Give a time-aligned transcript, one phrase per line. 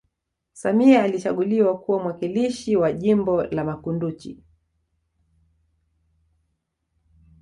[0.53, 4.43] samia alichaguliwa kuwa mwakilishi wa jimbo la makunduchi